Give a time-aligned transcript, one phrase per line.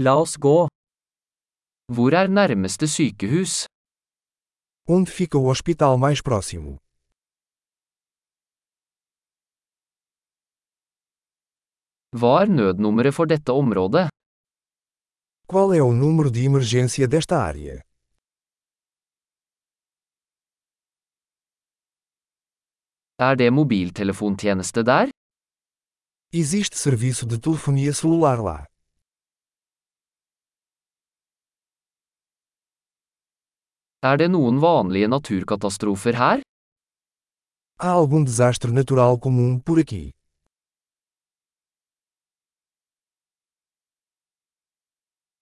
[0.00, 0.68] La oss gå.
[1.94, 3.66] Hvor er nærmeste sykehus?
[4.94, 6.70] Onde fica o hospital mais próximo?
[12.18, 14.06] Hva er nødnummeret for dette området?
[15.50, 17.82] Qual é o número de emergência desta área?
[23.18, 25.06] Er det mobiltelefontjeneste der?
[26.32, 28.77] Existe serviço de telefonia celular lá.
[34.00, 36.42] Er det noen vanlige naturkatastrofer her?
[37.82, 40.12] Há algum desastre natural comum por aqui?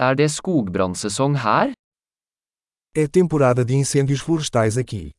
[0.00, 1.72] Er det skogbrannsesong her?
[2.96, 5.12] É temporada de incêndios florestais aqui.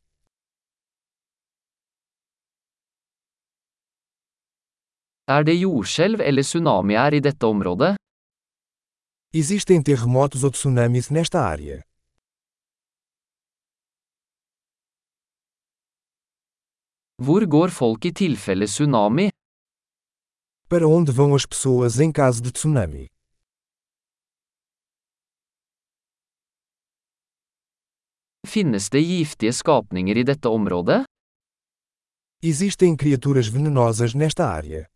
[5.27, 7.95] Er det jordskjelv eller tsunamier i dette området?
[9.33, 11.79] Existem terremotos ou tsunamis nesta área.
[17.25, 19.27] Hvor går folk i tilfelle tsunami?
[20.71, 23.05] Para onde vão as pessoas em caso de tsunami?
[28.47, 31.03] Finnes det giftige skapninger i dette området?
[32.41, 34.89] Existem criaturas venenosas nesta área.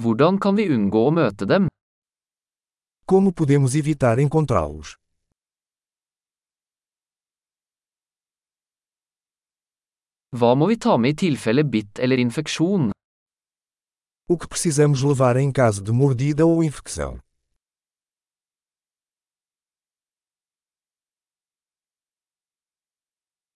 [0.00, 1.68] Hvordan kan vi unngå å møte dem?
[3.04, 4.96] Como podemos evitar encontrá-los?
[10.34, 12.90] Hva må vi ta med i tilfelle bitt eller infeksjon?
[14.28, 17.20] O que precisamos levar em caso de mordida ou infecção?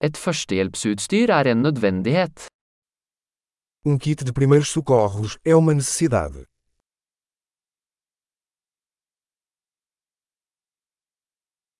[0.00, 2.46] Et førstehjelpsutstyr er en nødvendighet.
[3.84, 6.46] Um kit de primeiros socorros é uma necessidade.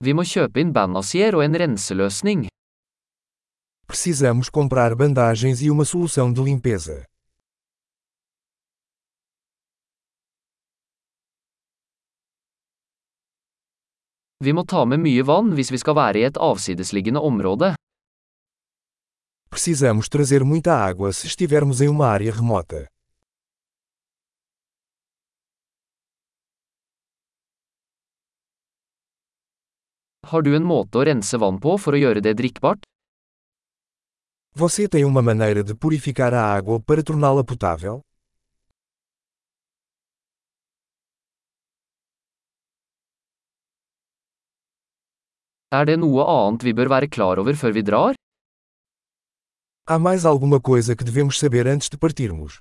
[0.05, 2.49] Vi må kjøpe inn bandasier og en renseløsning.
[3.91, 7.05] Precisamos comprar bandagens e uma solução de limpeza.
[14.39, 17.73] Vi må ta med mye vann hvis vi skal være i et avsidesliggende område.
[19.51, 22.87] Precisamos trazer muita água se estivermos em uma área remota.
[30.31, 32.87] Har du en måte å rense vann på for å gjøre det drikkbart?
[34.53, 38.03] Você tem uma maneira de purificar a água para torná-la potável?
[45.73, 48.15] Er det noe annet vi bør være klar over før vi drar?
[49.87, 52.59] Há mais alguma coisa que devemos saber antes de partirmos?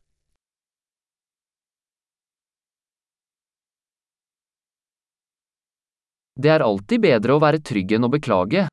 [6.38, 8.70] Det er alltid bedre å være trygg enn å beklage.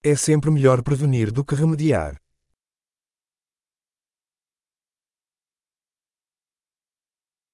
[0.00, 2.14] É sempre melhor prevenir do que remediar.